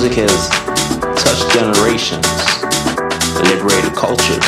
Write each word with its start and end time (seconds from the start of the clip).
music 0.00 0.28
has 0.30 0.48
touched 1.18 1.50
generations, 1.52 2.22
liberated 3.50 3.92
cultures, 3.96 4.46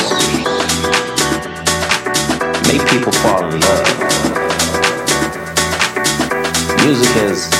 made 2.71 2.79
people 2.87 3.11
fall 3.19 3.43
in 3.51 3.59
love. 3.59 3.87
Music 6.85 7.11
is 7.27 7.51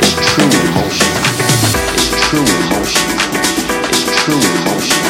is 0.00 0.14
true 0.32 0.48
emotion. 0.64 1.12
It's 1.92 2.16
true 2.24 2.48
emotion. 2.64 3.08
It's 3.92 4.16
true 4.24 4.40
emotion. 4.40 5.04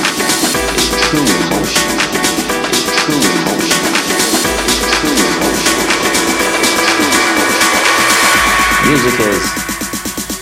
It's 0.75 0.99
true 1.07 1.29
emotion. 1.47 1.91
It's 2.75 2.91
true 3.07 3.23
emotion. 3.39 3.87
It's 4.67 4.91
true 4.99 5.19
emotion. 5.31 5.79
Music 8.83 9.17
is 9.31 9.65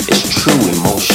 is 0.09 0.23
true 0.35 0.61
emotion. 0.77 1.12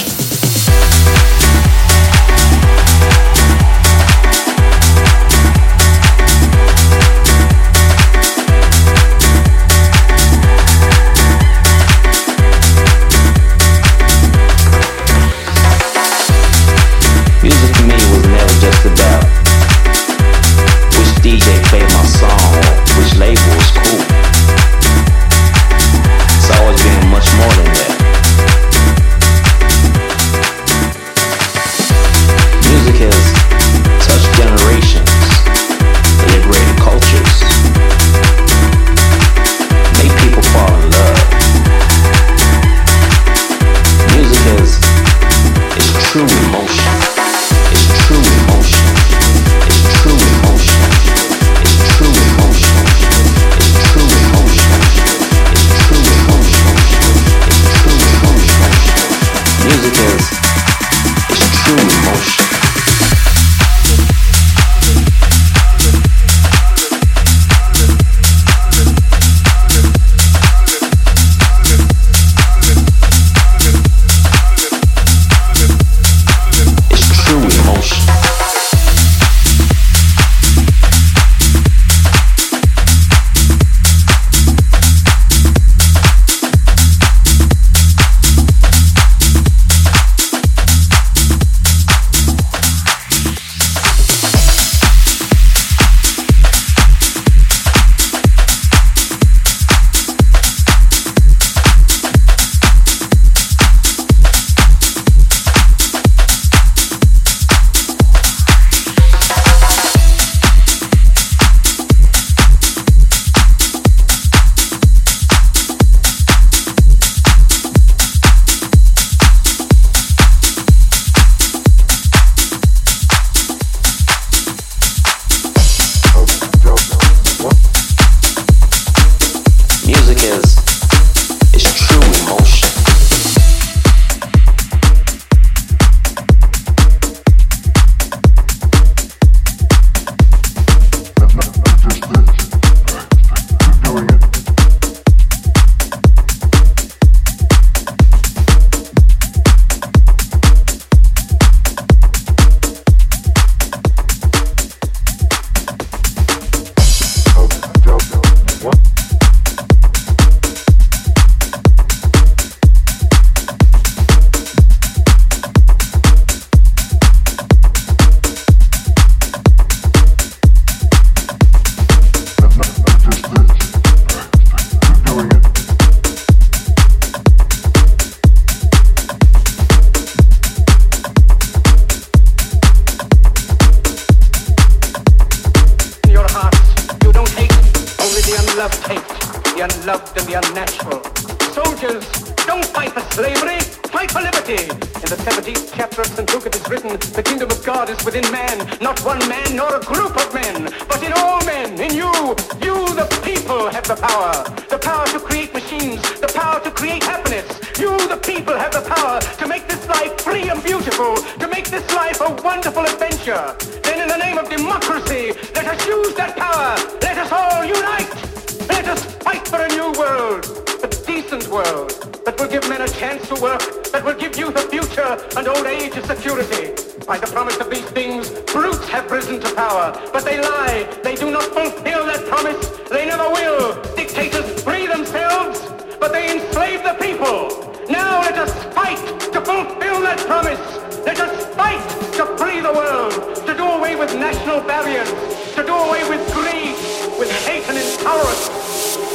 that 240.08 240.20
promise. 240.26 240.60
Let 241.06 241.20
us 241.20 241.46
fight 241.56 241.84
to 242.16 242.24
free 242.38 242.62
the 242.62 242.72
world, 242.72 243.12
to 243.46 243.54
do 243.54 243.64
away 243.64 243.96
with 243.98 244.16
national 244.16 244.62
barriers, 244.62 245.10
to 245.56 245.64
do 245.64 245.74
away 245.74 246.08
with 246.08 246.24
greed, 246.34 246.76
with 247.20 247.32
hate 247.46 247.68
and 247.68 247.78
intolerance. 247.78 248.48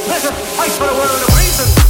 Let 0.07 0.23
us 0.23 0.37
fight 0.55 0.71
for 0.71 0.85
a 0.85 0.93
world 0.93 1.21
of 1.27 1.35
reason. 1.37 1.82